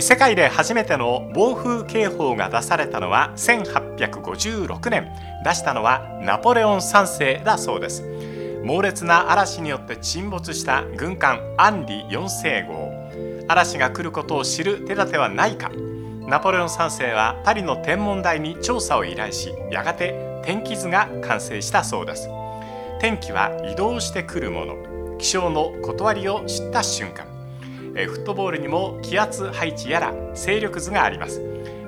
[0.00, 5.10] 世界で初めての暴風警報が出されたのは1856年。
[5.44, 8.02] 出したのはナポレオン3世だそうです。
[8.62, 12.92] 猛烈な嵐によって沈没した軍艦アンリ4世号。
[13.48, 15.70] 嵐が来ることを知る手立てはないか。
[16.26, 22.28] ナポレオン3世はパリの天文台に調査を依頼しやがて天気図が完成したそうです。
[23.00, 24.76] 天気は移動してくるもの。
[25.18, 27.35] 気象の断りを知った瞬間。
[28.04, 31.40] フットボールにも気圧配置やら勢力図があります。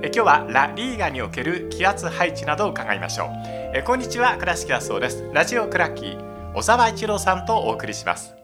[0.02, 3.82] 今日はラ・リーガにおける気圧配置などを伺いましょう。
[3.84, 5.28] こんにちは倉敷はそうです。
[5.34, 8.37] ラジオクラッキー小沢一郎さんとお送りします。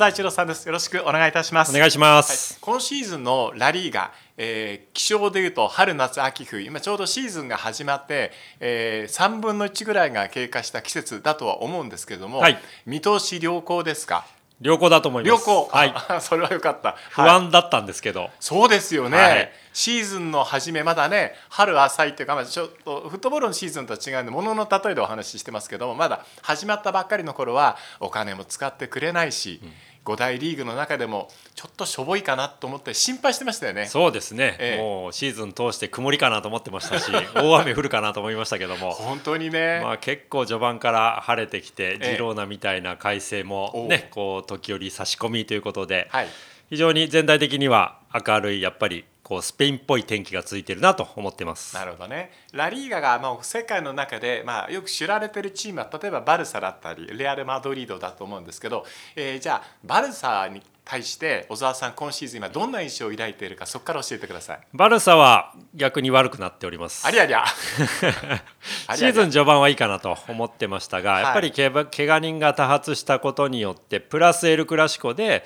[0.00, 14.24] 小沢一郎さんですよろしくお願いいたしますお願いします、はい、今シーズンのラリーガ、えー、気象でいうと春夏秋冬今ちょうどシーズンが始まって、えー、3分の1ぐらいが経過した季節だとは思うんですけれども、はい、見通し良好ですか？
[14.62, 15.30] 良好だと思います。
[15.30, 15.68] 良好。
[15.72, 15.94] はい。
[16.20, 16.94] それは良かった。
[17.10, 18.20] 不安だったんですけど。
[18.20, 29.60] はい、そうですよね、はい、シーズンの初めまだね春浅いっていうか、まあ、ちょっとフットボールのシーズンとは違うんでものの例えでお話ししてますけどもまだ始まったばっかりの頃はお金も使ってくれないし。
[29.62, 29.72] うん
[30.04, 33.86] 5大リーグの中でもちょっとしょぼいかなと思って心配してましたよね。
[33.86, 38.92] そうですね、ええ、もうシーズン通して曇りかなと思ってましたし 大雨降るかなと思いましたけども。
[38.92, 46.28] 本当にね、まあ、結構序盤から晴れてきて、ジローナみたいな快晴もね、こう時折差し込みということで、はい、
[46.70, 51.76] 非常に全体的には明るいやっぱりこうスペインっぽい天気が続いてるなと思ってます。
[51.76, 52.32] なるほどね。
[52.52, 64.60] ラリーガがまあ世界の中でまあよく知られてるチームは例えばバルサだったりレアル・マドリードだと思うんですけど、えー、じゃあバルサに対して小沢さん今シーズン今どんな印象を抱いているかそこから教えてください。
[64.74, 67.06] バルサは逆に悪くなっております。
[67.06, 67.44] ありゃりゃ。
[68.96, 75.44] シーズン序盤はいいかなと思ってましたが、やっぱりけが人が多発したことによってプラスエル・クラシコで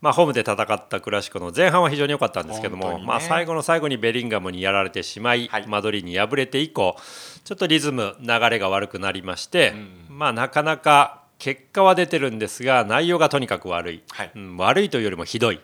[0.00, 6.96] まあ、ホームで戦ったクラシコの前半は非常に良かったんですけども、ね、まあ、最後の最後にベリンガムにやられてしまい、はい、マドリーに敗れて以降
[7.44, 9.72] ちょっとリズム流れが悪くなりまして、
[10.08, 15.62] うん、まあ、なかなか結果は出てるんですが内容がとにかく悪い、はい、うん、悪いというよりもひどい、うん、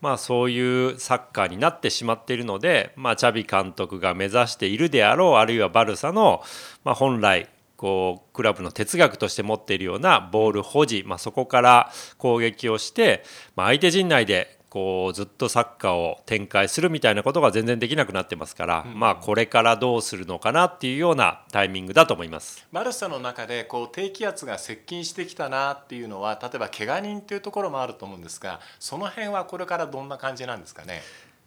[0.00, 6.42] まあ、そういうサッカーになってしまっているので、まあ、チャビ監督が目指しているであろうあるいはバルサの、
[6.84, 13.22] まあ、本来こうクラブの哲学として持っているようなボール保持、まあ、そこから攻撃をして、
[13.54, 22.66] まあ、相手陣内でこうずっとサッカーを展開するみたいなことが全然できなくなってますから、うん、まあこれからどうするのかなっていうようなタイミングだと思います。
[22.72, 31.00] マルサの中でこう低気圧が接近してきたなっていうのは例えば怪我人っていうところもあると思うんですがその辺はこれからどんな感じなんですかね？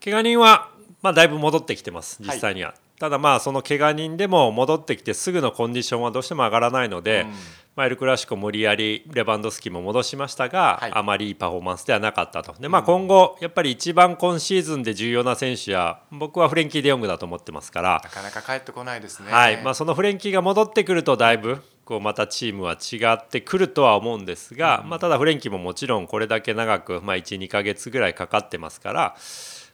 [0.04, 0.70] 怪我人は
[1.02, 7.30] まあだいぶ戻ってきてます実際には、はいただまあその怪我人でも戻ってきてすぐのコンディションはどうしても上がらないので、うん、
[7.78, 12.54] まあ、エル・クラシコ無理やりレバンドフスキも戻しましたが、はい、あまりいいパフォーマンスではなかったと。
[12.60, 18.02] で、まあ、今後やっぱり一番今シーズンで重要な選手や僕はフレンキー・デヨングだと思ってますから。
[18.04, 19.62] なかなか帰ってこないですね、はい。
[19.64, 29.16] まあ、そのフレンキーが戻ってくるとだいぶこうまたチームは違ってくるとは思うんですが、うん、まあ、ただフレンキーももちろんこれだけ長く、まあ、12か月ぐらいかかってますから。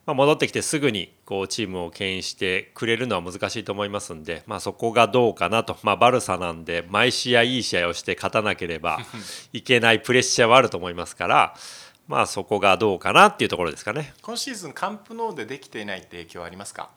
[0.06, 9.00] まあ、戻ってきてすぐにこうチームを牽引してくれるのは難しいと思いますんで、まあ、そこがどうかなと、まあ、バルサなんで毎試合いい試合をして勝たなければ
[9.52, 11.54] いけないプレッシャーはあると思いますから。
[12.08, 14.14] まあそこがどうかなっていうところですかね。
[14.22, 16.88] 今シーズンカンプノーでできていないって影響はありますか？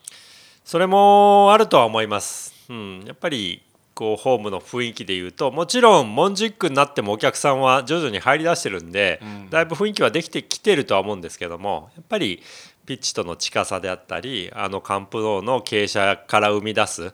[0.64, 3.64] それもあるとは思います、うん、やっぱり
[3.96, 12.44] こうホームの雰囲気でいうともちろんモンジュックになってもお客さんは徐々に入りだしてるんで、うん、だいぶ雰囲気はできてきてるとは思うんですけどもやっぱり
[12.90, 17.14] ピッチとの近さであったりあのカンプノーの傾斜から生み出す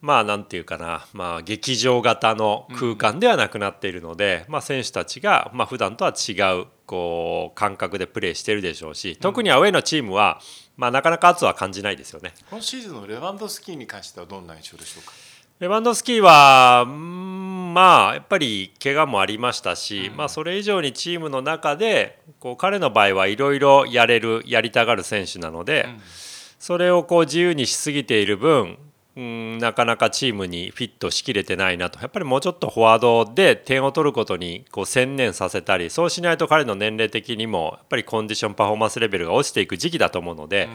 [0.00, 10.40] まあなんていうかな、まあ、劇場型の空間ではなくなっているので、うん、まあ、選手たちがまあ普段とは違うこう感覚でプレーしてるでしょうし特にアウェーのチームは、
[10.76, 12.34] まあ、なかなか圧は感じないですよね。
[12.50, 15.12] 今シーズンのレバンドスキーに関してはどんな印象でしょうか？
[15.58, 26.00] レバンドスキーはまあやっぱり怪我もありましたし、うん、まあ、それ以上にチームの中でこう彼の場合はいろいろやれるやりたがる選手なので、うん、
[26.58, 28.76] それをこう自由にしすぎている分
[29.16, 31.98] うんなかなかチームにフィットしきれてないなと。
[32.00, 40.72] やっぱりもうちょっとフォワードで点を取ることにこう専念させたりそうしないと彼の年齢的にもやっぱりコンディションパフォーマンスレベルが落ちていく時期だと思うので、うん、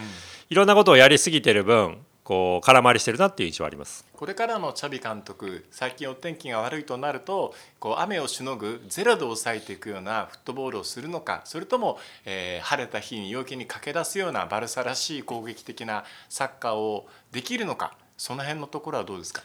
[0.49, 1.99] いろんなことをやりすぎてる分
[2.31, 4.05] こう空回りしてるなっていう印象はあります。
[4.13, 19.43] これからのチャビ監督最近お天気が悪いとなるとこう雨をしのぐゼロで抑えていくようなフットボールをするのかそれとも、えー、晴れた日に陽気に駆け出すようなバルサらしい攻撃的なサッカーをできるのかその辺のところはどうですか？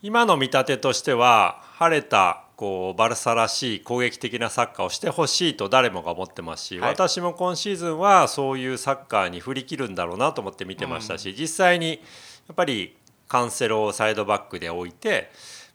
[0.00, 11.96] 今の見立てとしては晴れたこうバルサらしい攻撃的なサッカーをしてほしいと誰もが思ってますし、はい、私も今シーズンはそういうサッカーに振り切るんだろうなと思って見てましたし、うん、実際にや
[12.52, 15.28] っぱりカンセロをサイドバックで置いて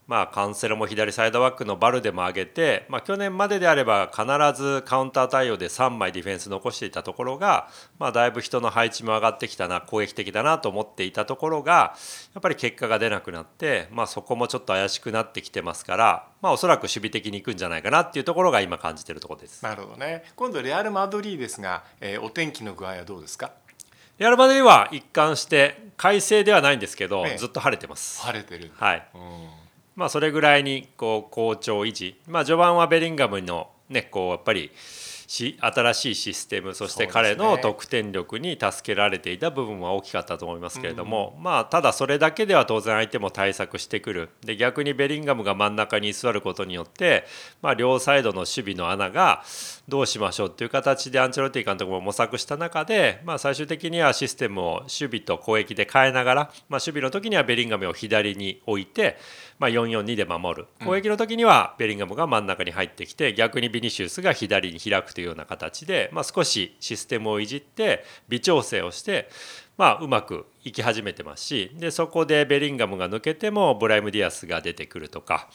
[0.08, 4.24] まあ、カンセロも左サイドバックのバルでも上げて、まあ、去年までであれば必
[4.60, 7.68] ずカウンター対応で3枚ディフェンス残していたところが、
[7.98, 11.94] まあ、だいぶ人の配置も上がってきたな攻撃的だなと思っていたところが
[12.34, 19.62] やっぱり結果が出なくなって、まあ、そこもちょっと怪しくなってきてますから、まあ、おそらく守備的にいくんじゃないかなっていうところが今感じているところです。
[19.62, 20.24] なるほどね。
[20.36, 23.50] 今度レアル・マドリーですが、えー、お天気の具合はどうですか？
[24.16, 28.20] レアル・マドリーは一貫して快晴ではないんですけど、ずっと晴れてます。
[28.22, 28.72] 晴れてる。
[28.74, 29.48] はい、うん
[29.98, 34.70] まあ、それぐらいにこう好調維持、まあ、序盤はベリンガムの、ね、こうやっぱり
[35.28, 44.30] し新しいシステムそして彼の得点力に助けられていた部分は大きかったと思いますけれども、うん、まあただそれだけでは当然相手も対策してくる。
[44.42, 47.26] で逆にベリンガムが真ん中に居座ることによって、
[47.60, 49.44] まあ、両サイドの守備の穴が
[49.86, 59.18] どうしましょうという形でアンチェロティ監督も模索した中で、まあ、最終的にはシステムを守備と攻撃で変えながら、まあ、守備の時にはベリンガムを左に置いて、
[59.58, 69.28] まあ、442で守る攻撃の時にはベリンガムが真ん中に入ってきて逆にビニシウスが左に開くというような形で、まあ、少しシステムをいじって微調整をして、
[69.76, 75.48] まあ、うまくいき始めてますしでそこでベリンガムが抜けてもブラヒム・ディアスが出てくるとか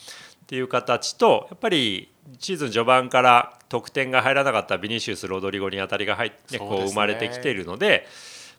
[0.44, 8.07] っていう形とやっぱりシーズン序盤から得点が入らなかったビニシウス・ロドリゴに当たりが入って、こう生まれてきているので。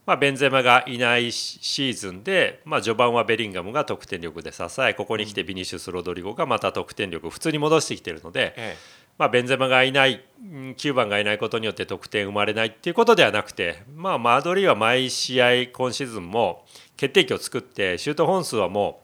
[0.07, 16.65] まあ、ベンゼマがいないシーズンで、まあ、序盤はベリンガムが得点力で支えここに来てビニシウス・ロドリゴがまた得点力普通に戻してきているので、ええ、まあ、ベンゼマがいない9番がいないことによって得点生まれないっていうことではなくて、まあ、マドリーは毎試合今シーズンも
[16.97, 19.01] 決定機を作ってシュート本数はも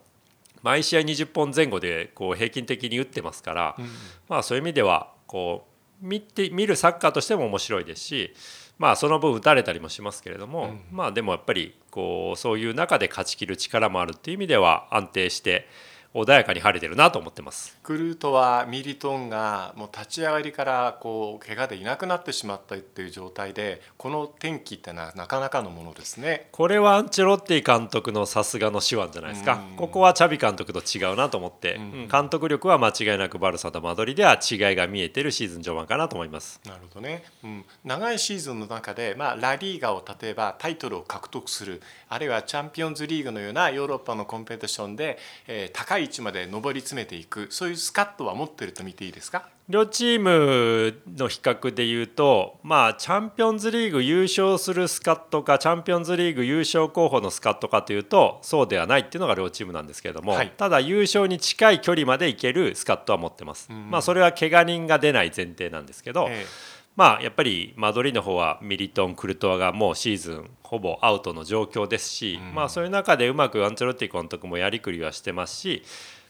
[0.57, 3.87] う毎試合20本前後でこう平均的に打ってますから、うん、
[4.29, 5.67] まあ、そういう意味ではこ
[6.03, 8.35] う見て見るサッカーとしても面白いですし
[8.81, 15.69] まあその分打たれたりもしますけれども、うん、まあでもやっぱりこうそういう中で勝ちきる力もあるっていう意味では安定して
[16.13, 17.79] 穏やかに晴れてるなと思ってます。
[17.83, 26.49] クルートはミリトンがもう立ち上がりからこう怪我でいなくなってしまったっていう状態でこの天気ってのはなかなかのものですね。
[26.51, 36.61] これはアンチェロッティ監督のさすがの手腕じゃないですか、ここはチャビ監督と違うなと思って、うん、監督力は間違いなくバルサとマドリでは違いが見えてるシーズン序盤かなと思います。
[36.67, 41.81] なるほどね、うん、長いシーズンの中で、まあ、ラリーガを例えばタイトルを獲得する。
[42.09, 49.49] あるいはチャンピオンズリーグのようなヨーロッパのコンペティションで、えー、高い位置まで上り詰めていくそういうスカットは持ってると見ていいですか？
[49.69, 75.83] 両チームの比較でいうと、まあ、チャンピオンズリーグ優勝するスカットかチャンピオンズリーグ優勝候補のスカットかというとそうではないっていうのが両チームなんですけれども、はい、ただ優勝に近い距離までいけるスカットは持ってます、うん、まあ、それは怪我人が出ない前提なんですけど、ええまあ、やっぱりマドリーの方はミリトン、クルトワがもうシーズンほぼアウトの状況ですし、うん、まあ、そういう中でうまくアンチェロッティ監督もやりくりはしてますし、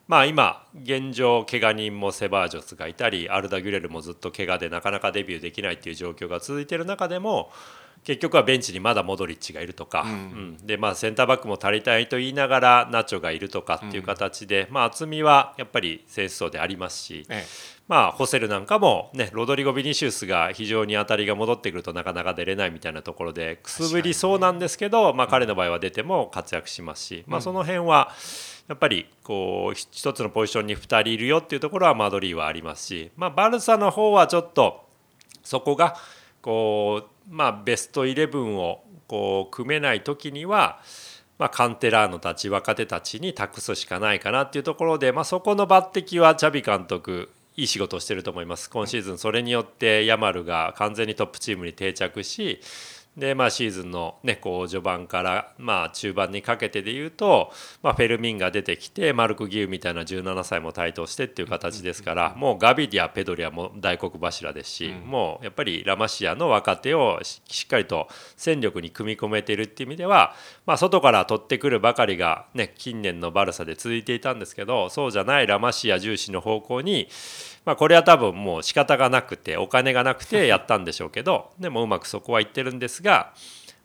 [0.06, 7.50] まあ、今現状怪我人もセバージョスがいたりアルダ・ギュレルもずっと怪我でなかなかデビューできないっていう状況が続いている中でも
[8.04, 10.14] 結局はベンチにまだモドリッチがいるとか、うん、う
[10.62, 17.46] ん、でまあ、センターバックも足りたいと言いながらナチョがいるとかっていう形で、うん、まあ、厚みはやっぱり選手層でありますし、ええ、
[17.88, 28.12] まあ、ホセルなんかも、ね、ロドリゴ・ビニシウスが非常に当たりが戻ってくるとなかなか出れないみたいなところでくすぶりそうなんですけど、まあ、彼の場合は出ても活躍しますし、まあ、その辺は。
[28.68, 34.86] やっぱりこう一つのポジションに2人いるよっていうところはマドリーはありますし、まあ、バルサの方はちょっと
[35.42, 35.96] そこが
[36.42, 40.80] こう、まあ、ベストイレブンをこう組めない時には、
[41.38, 48.68] まあ、カンテラーノたち若手たちに託すしかないかなっていうところで、まあ、そこの抜擢はチャビ監督いい仕事をしてると思います。
[48.68, 52.60] 今シーズンそれによってヤマルが完全にトップチームに定着し
[53.20, 70.34] でまあ、シーズンの、ね、こう序盤から、まあ、中盤にかけてでいうと、まあ、フェルミンが出てきてマルク・ギウみたいな17歳も台頭してっていう形ですから、もうガビディアペドリアも大黒柱ですし、もうやっぱりラマシアの若手をしっかりと戦力に組み込めているっていう意味では、
[70.64, 77.08] まあ、外から取ってくるばかりが、ね、近年のバルサで続いていたんですけどそうじゃないラマシア重視の方向に
[77.64, 83.32] まあ、これは多分もう仕方がなくてお金がなくて やったんでしょうけどでもうまくそこはいってるんですが。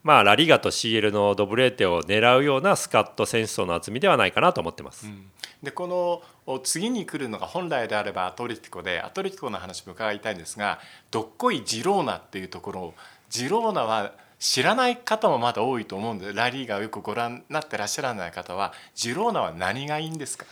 [0.03, 5.07] まあ、ラリガと CL のドブレーテを狙うようなスカット選手層の厚みではないかなと思ってます。
[5.07, 5.31] うん、
[5.63, 10.79] でこの次に来るのが本来であればアトレティコでアトレティコの話も伺いたいんですが
[11.09, 12.93] どっこいジローナっていうところ
[13.29, 20.45] ジローナは知らない方もまだ多いと思うんでラリーがよくご覧になってらっしゃらない方はジローナは何がいいんですか？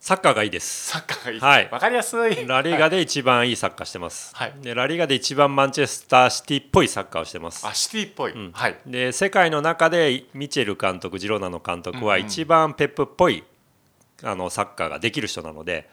[0.00, 0.90] サッカーがいいです。
[0.90, 1.68] サッカーがいい、はい。
[1.70, 2.46] わかりやすい。
[2.46, 4.54] ラリーガで一番いいサッカーしてます、はい。
[4.62, 7.66] でラリーガで一番マンチェスターシティっぽいサッカーをしてます。
[7.66, 8.76] あシティっぽい、はい。
[8.86, 13.44] で世界の中でミチェル監督ジローナの監督は一番ペップっぽい
[14.22, 15.88] あのサッカーができる人なので、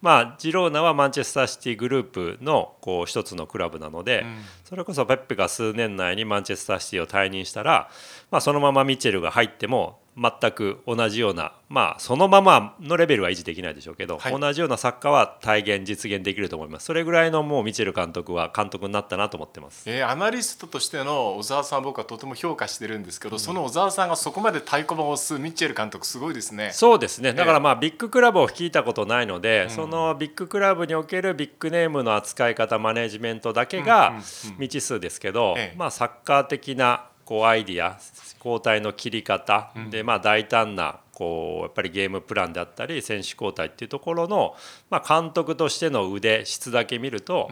[0.00, 4.26] まあ、ジローナはマンチェスターシティグループのこう一つのクラブなので、
[4.64, 7.88] それこそペップが数年内にマンチェスターシティを退任したら、
[8.30, 14.38] まあ、そのままミチェルが入っても全く同じような、まあ、そのままのレベルは維持できないでしょうけど、はい。
[14.38, 16.86] 同じようなサッカーは体現実現できると思います。
[16.86, 19.88] それぐらいのもうミチェル監督は監督になったなと思ってます。
[19.88, 26.70] えーアナリストとしての小沢さんは僕はとても評価してるんですけど、その小沢さんがそこまで太鼓判を押すミッチェル監督すごいですね。
[26.72, 27.32] そうですね。
[27.32, 34.14] だからまあビッグクラブを率いたことないので、そのビッグクラブにおけるビッグネームの扱い方マネジメントだけが
[34.58, 35.76] 未知数ですけど、ええ。
[35.78, 37.98] まあ、サッカー的なこうアイディア
[38.38, 44.56] 交代の切り方、でまあ大胆なこうやっぱりゲームプランであったり選手交代っていうところの、
[44.90, 47.50] まあ、監督としての腕質だけ見ると、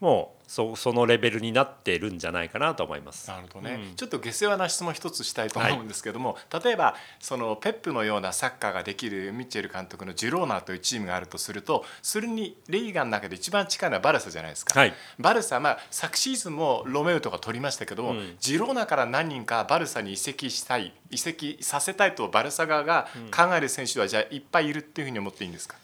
[0.00, 3.28] もうそそのレベルになってるんじゃないかなと思います。
[3.30, 14.94] なるほどね、ちょっと下世話な質問一つしたいと思うんですけども、例えばそのペップのようなサッカーができるミッチェル監督のジローナーというチームがあるとするとそれにリーガの中で一番近いのはバルサじゃないですか、はい。
[15.20, 25.76] バルサ、まあ、昨シーズンもロメウとか取りましたけども、ジローナから何人かバルサに移籍したい移籍させたいとバルサ側が考える選手はじゃあいっぱいいるっていうふうに思っていいんですか、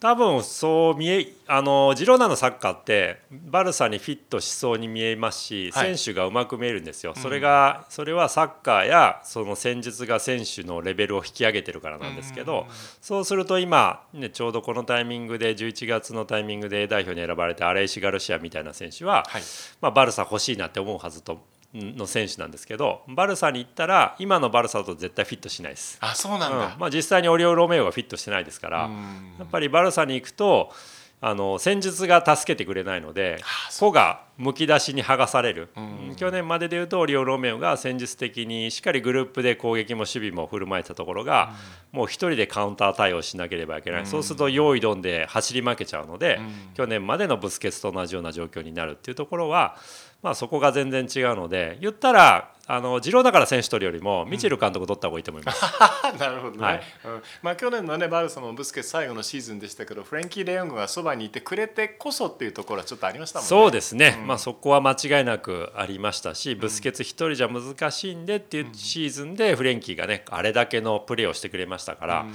[0.00, 5.96] 多分そう見えあのジローナのサッカーってバルサにフィットしそうに見えますし、はい。
[5.96, 12.66] 選手がうまく見えるんですよ、それがそれはサッカーやその戦術が選手のレベルを引き上げてるからなんですけど、
[13.00, 19.42] そうすると今、ね、ちょうどこのタイミングで11月のタイミングで A 代表に選ばれたアレイシ・ガルシアみたいな選手は、はい。
[19.80, 21.42] まあ、バルサ欲しいなって思うはずと
[21.74, 25.98] の選手なんですけどバルサに行ったら今のバルサと絶対フィットしないです。
[26.00, 26.80] あそうなんだ、うん。
[26.80, 28.90] まあ、実際にオリオ・ロメオがフィットしてないですから、
[29.38, 30.72] やっぱりバルサに行くと
[31.20, 33.40] あの戦術が助けてくれないので
[33.78, 35.68] 個がむき出しに剥がされる、
[36.16, 41.54] 去年まででいうとオリオ・ロメオが戦術的にしっかりグループで攻撃も守備も振る舞えたところが、
[41.90, 46.40] もう一人でカウンター対応しなければいけない、そうすると用意どんで走り負けちゃうので、
[46.74, 49.76] 去年までのブスケツと同じような状況になるっていうところは、
[50.22, 55.62] まあ、そこが全然違うので言ったらあのジローだから選手取るよりもミチェル監督取った方がいいと思います。
[56.20, 56.82] なるほどね、はい。
[57.04, 57.22] うん。
[57.40, 63.48] まあ、去年の、ね、バルサのブスケツ最後のシーズンでしたけどフレンキー・レヨングがそばにいてくれてこそっていうところはちょっとありましたもんね。
[63.48, 72.26] そうですね、まあ、そこは間違いなくありましたし、ブスケツ一人じゃ難しいんでっていうシーズンでフレンキーがねあれだけのプレーをしてくれましたから、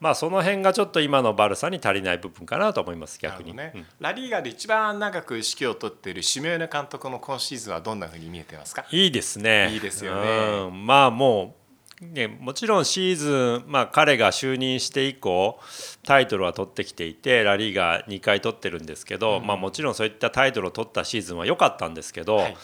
[0.00, 3.54] まあ、その辺がちょっと今のバルサに足りない部分かなと思います逆に。
[3.54, 3.72] ね。
[3.74, 3.86] うん。
[4.00, 8.84] ラリーガで一番長く指揮を取っているシメオネ監督の今シーズンはどんなふうに見えてますか？
[8.90, 9.70] いいですね。
[9.72, 10.28] いいですよね。
[10.66, 10.86] うん。
[10.86, 11.61] まあもう、
[12.02, 15.60] ね、もちろんシーズン、まあ、彼が就任して以降
[16.04, 22.56] タイトルは取ってきていてラリーガ2回取ってるんですけど、まあ、もちろんそういったタイトルを取ったシーズンは良かったんですけど、はい。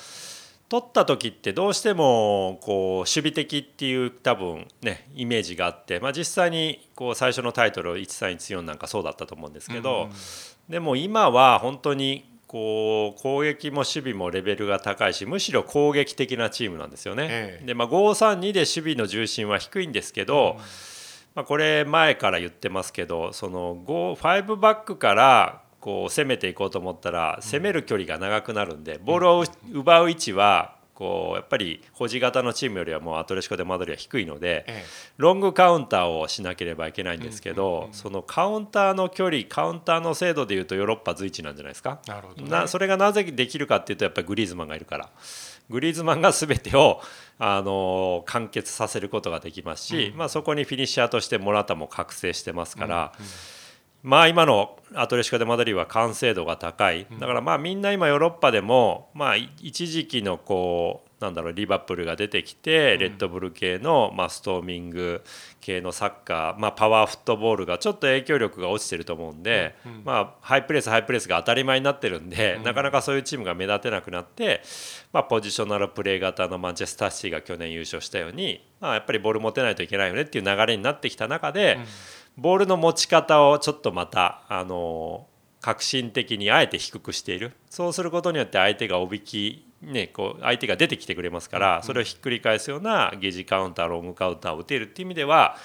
[0.68, 10.10] 取った時ってどうしてもこう守備的っていう多分ねイメージがあって、まあ、実際にこう最初のタイトル1314なんかそうだったと思うんですけど、
[10.68, 17.28] でも今は本当にこう攻撃も守備もレベルが高いしむしろ攻撃的なチームなんですよね。
[17.30, 17.66] ええ。
[17.66, 20.56] でまあ、532で守備の重心は低いんですけど、
[21.34, 34.84] まあ、これ前から言ってますけどその5 5バックからこう攻めていこうと思ったら攻める距離が長くなるんでボールを奪う位置はこうやっぱり保持型のチームよりはもうアトレシコでマドリーは低いのでえ
[35.16, 42.00] ロングカウンターをしなければいけないんですけどそのカウンターの距離カウンターの精度でいうとヨーロッパ随一なんじゃないですか？
[42.08, 42.50] なるほどね。
[42.50, 45.08] なそれがなぜできるかっていうとやっぱりグリーズマンがいるから。
[45.70, 47.00] グリーズマンが全てを
[47.38, 53.12] あの完結させることができますし、まあ、そこにフィニッシャーとしてモラタも覚醒してますから、
[54.08, 57.06] まあ今のアトレティコ・デ・マドリーは完成度が高い。
[57.18, 65.22] だからまあみんな今ヨーロッパでもまあい一時期のこうなんだろうリバプールが出てきてレッドブル系のまあストーミング
[65.60, 69.74] 系のサッカーまあパワーフットボールがちょっと影響力が落ちてると思うんで
[70.04, 74.62] まあハイプレスハイプレスが当たり前になってるんでなかなかそういうチームが目立てなくなって
[75.12, 81.78] まあポジショナルプレー型のマンチェスターシティが去年優勝したようにまあやっぱりボール持てないといけないよねっていう流れになってきた中で
[82.38, 85.26] ボールの持ち方をちょっとまたあの
[85.60, 87.52] 革新的にあえて低くしている。
[87.68, 95.56] そうすることによって相手がおびき、ね、こう相手が出てきてくれますからそれをひっくり返すようなゲージカウンターロングカウンターを打てるっていう意味では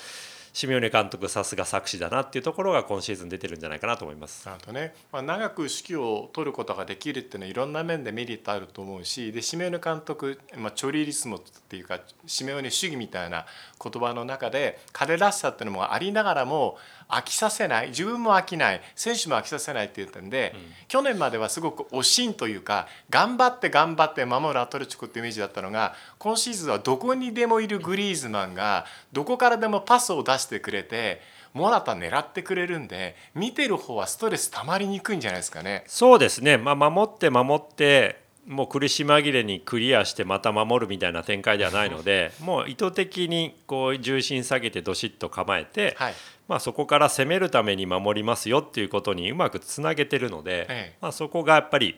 [0.54, 4.46] シミオネ監督さすが作詞だなっていうところが今シーズン出てるんじゃないかなと思います。
[4.46, 13.48] なるほどね、まあ、長く指揮を取ることができるっていうのはいろんな面でメリットあると思うしでシメオネ監督、まあ、チョリリスモっていうかシメオネ主義みたいな
[13.84, 16.78] 言葉の中で彼らしさっていうのもありながらも
[17.10, 31.22] 飽きさせない自分も飽きない選手も飽きさせないって言ったんで、うん、去年まではすごく惜しんというか頑張って頑張って守るアトレチコってイメージだったのが今シーズンはどこにでもいるグリーズマンがどこからでもパスを出してくれて
[31.54, 35.84] モラタ狙ってくれるんで見てる方はストレスたまりにくいんじゃないですかね。
[35.88, 46.14] そうですね、まあ、守って守ってもう苦し紛れにクリアしてまた守るみたいな展開ではないので もう意図的にこう重心下げてどしっと構えて、はい、
[46.48, 51.96] まあ、そこから攻めるために守りますよっていうことにうまくつなげてるので、ええ、まあ、そこがやっぱり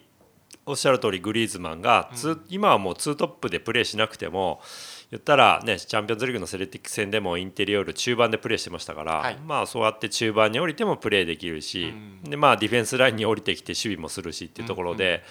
[0.65, 4.61] おっしゃる通りグリーズマンが、うん、今はもうツートップでプレーしなくても
[5.11, 11.93] 言ったらねチャンピオンズリーグのセレティック戦でもインテリオール中盤でプレーしてましたから、はい、まあそうやって中盤に降りてもプレーできるし、
[12.23, 15.07] うん、でまあディフェンスラインに降りてきて守備もするしっていうところで。
[15.07, 15.21] うんうん。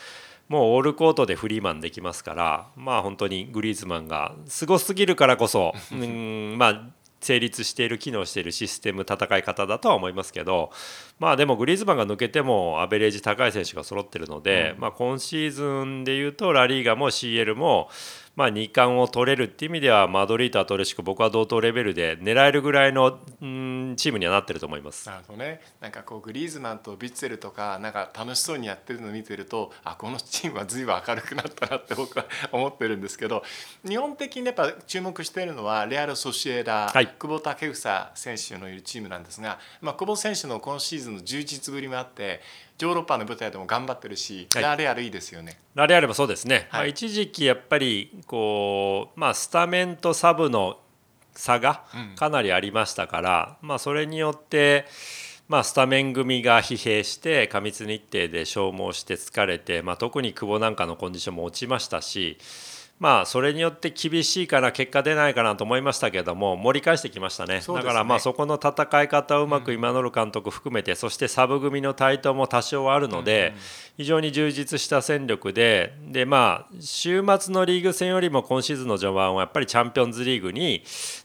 [0.46, 6.90] もうオールコートでフリーマンできますからまあ本当にグリーズマンがすごすぎるからこそうんまあ
[7.24, 10.70] 成立している機能しているシステム戦い方だとは思いますけど
[11.18, 17.88] まあでもグリーズマンが抜けてもアベレージ高い選手が揃ってるので、うん、まあ、今シーズンでいうとラリーガも CL も
[18.36, 25.08] まあ、2冠を取れるっていう意味ではマドリーとアトレシコ僕は同等レベルで狙えるぐらいの、うん、チームにはなってると思います。
[25.08, 33.44] なるほどねなんかこうグリーズマンとビッツェルとかなんか楽しそうにやってるのを見てるとあこのチームは随分明るくなったなって僕は 思ってるんですけど
[33.86, 37.74] 日本的にやっぱ注目しているのはレアル・ソシエダ、はい、久保建英
[38.14, 42.40] 選手のいるチームなんですが、まあ、久保選手の今シーズンの充実ぶりもあって
[42.80, 45.58] ヨーロッパの舞台でも頑張ってるし、はい、ラレアルいいですよね。
[45.74, 50.78] ラレアルもそうですね、はい、まあ、一時期やっぱりこう、まあ、スタメンとサブの
[51.34, 51.84] 差が
[52.16, 54.86] かなりありましたから、うん、まあ、それによって、
[55.48, 62.38] まあ、スタメン組が疲弊して過密日程で消耗して疲れて、まあ、特に久保なんかのコンディションも落ちましたし。
[63.04, 73.60] まあそれによって厳しいから結果出ないかなと思いましたけども盛り返してきましたね、ね、だからまあそこの戦い方をうまく今野監督含めて、うん、そしてサブ組の台頭も多少あるので、うん、
[73.98, 80.82] 非常に充実した戦力ででまあ週末のリーグ戦よりも今シーズンの序盤はやっぱりチャンピオンズリーグに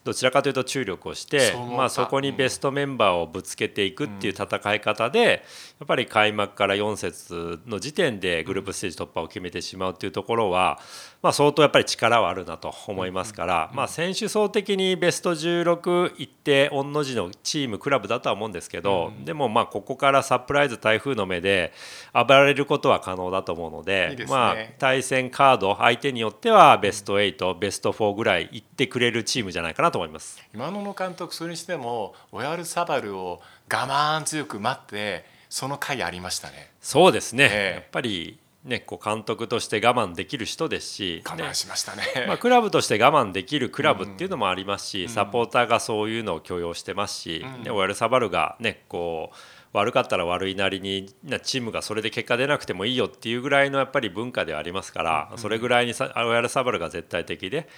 [0.10, 5.44] どちらかというと注力をしてまあそこにベストメンバーをぶつけていくっていう戦い方で
[5.80, 10.80] やっぱり開幕から4節の時点でグループステージ突破を決めてしまうっていうところは
[11.22, 21.74] まあ相当やっぱり力はあるなと思いますから、まあ、選手層的にベスト16行って御の字のチームクラブだとは思うんですけど、でもまあここからサプライズ台風の目で
[22.14, 30.42] 暴れることは可能だと思うので、ね、まあ、対戦カード相手によってはベスト8、ベスト4ぐらい行ってくれるチームじゃないかなと思います。
[30.54, 36.72] 今野の監督それにしてもオヤルサバルを我慢強く待ってその回ありましたね。
[36.82, 49.36] そうですね、えー、やっぱりね、こう監督として我慢できる人ですし、我慢しましたね、まあ、クラブとして我慢できるクラブっていうのもありますし、うん、サポーターがそういうのを許容してますし、うん、でオヤルサバルが、ね、こう
[49.72, 57.70] 悪かったら悪いなりにチームがそれで結果出なくてもいいよっていうぐらいのやっぱり文化ではありますから、うん、それぐらいにオヤルサバルが絶対的で。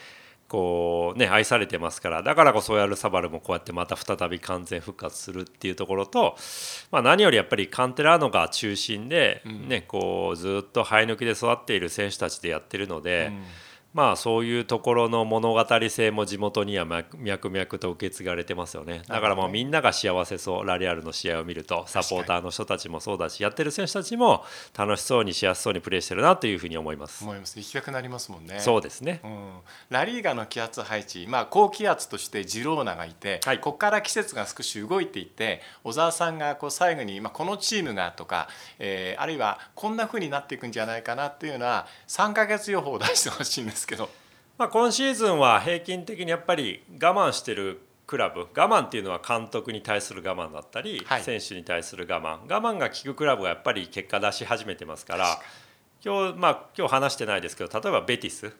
[0.52, 6.36] こうね愛されてますからだからこそやるサバルもこうやってまた再び完全復活するっていうところと、
[6.92, 13.32] まあ、何よりやっぱりカンテラーノが中心で、ねこうずっと生え抜きで育っている選手たちでやってるので。
[13.94, 19.02] まあそういうところの物語性も地元には脈々と受け継がれてますよね。
[19.08, 24.46] だからもうみんなが幸せそうラリアルの試合を見るとサポーターの人たちもそうだしやってる選手たちも
[24.78, 27.24] 楽しそうにしやすそうにプレーしてるなというふうに思います。
[27.24, 27.60] 思います。
[27.60, 28.60] 行きたくなりますもんね。
[28.60, 29.52] そうですね、うん、
[29.90, 38.48] ラリーガの気圧配置まあ高気圧としてジローナがいて、はい、ここから季節が少し動いていって小沢さんがこう最後に、まあ、このチームがとか、
[38.80, 44.10] えー、あるいはこんなふうになっていくんじゃないかなっていうのは3か月予報を出してほしいんですけど。
[44.58, 52.42] まあ、今シーズンは平均的にやっぱり我慢してるクラブ我慢っていうのは監督に対する我慢だったり、はい、選手に対する我慢。
[52.54, 55.40] 我慢が効くクラブがやっぱり結果出し始めてますから
[56.04, 58.52] 今日まあ今日話してないですけど例えばベティス、うん、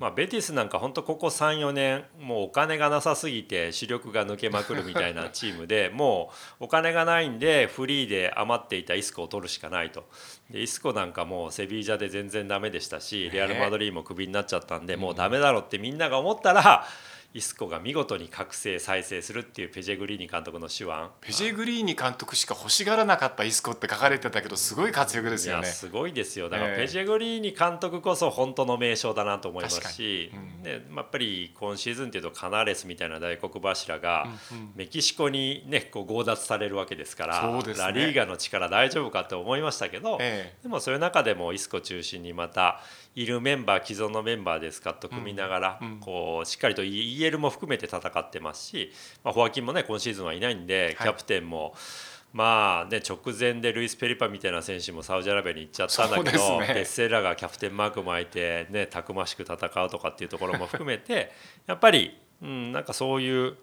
[0.00, 10.08] まあ、ベティスなんか本当ここ34年もうお金がなさすぎて主力が抜けまくるみたいなチームで もうお金がないんでフリーで余っていたイスコを取るしかないと。
[10.50, 16.84] でイスコなんかもうセビージャで全然ダメでしたしレアル・マドリーもクビになっちゃったんでもうダメだろってみんなが思ったら。
[17.32, 20.94] イスコが見事に覚醒再生するっていうペジェグリーニ監督の手腕。
[21.20, 25.66] ペジェグリーニ監督しか欲しがらなかったイスコって書かれてたけどすごい活躍ですよね。
[25.68, 26.48] すごいですよ。
[26.48, 34.26] だからペジェグリーニ監督こそ本当の名将だなと思いますし、うん、でやっぱり今シーズンっていうとカナレスみたいな大黒柱が
[34.74, 42.80] メキシコにねこう強奪されるわけですから、ね、ラリーガの力大丈夫かって思いましたけど、ええ、でもそういう中でもイスコ中心にまた
[43.14, 48.92] いるメンバー既存のメンバーでスカッと組みながら、こうしっかりといい PL も含めて戦ってますし、
[49.24, 51.72] まあ、ホアキンもね今シーズンはいないんでキャプテンも、はい
[52.32, 61.32] まあね、直前でルイス・ペリパみたいな選手もサウジアラビアに行っちゃったんだけど、ね、ベッセラがキャプテンマークも開いて、ね、たくましく戦うとかっていうところも含めて
[61.66, 63.56] やっぱり、うん、なんかそういう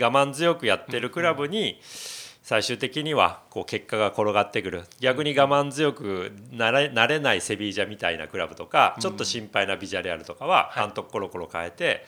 [0.00, 4.84] 我慢強くやってるクラブに、うん最終的にはこう結果が転がってくる。
[4.98, 12.04] 逆に我慢強くなれなれないセビージャみたいなクラブとか、ちょっと心配なビジャレアルとかは監督コロコロ変えて、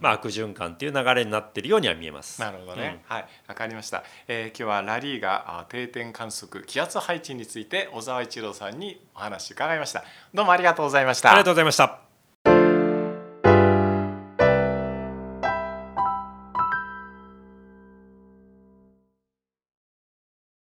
[0.00, 2.40] まあ、悪循環っていう流れになってるようには見えます。
[2.40, 3.26] なるほどね、うん、はい。
[3.46, 10.04] わかりました、えー、今日はラリーが定点観測気圧配置について小沢一郎さんにお話伺いました。
[10.34, 11.30] どうもありがとうございました。
[11.30, 12.05] ありがとうございました